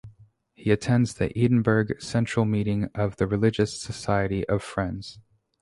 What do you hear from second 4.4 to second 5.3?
of Friends.